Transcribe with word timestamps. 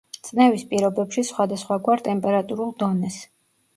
წნევის 0.27 0.63
პირობებში 0.71 1.25
სხვადასხვაგვარ 1.29 2.03
ტემპერატურულ 2.11 2.77
დონეს. 2.85 3.21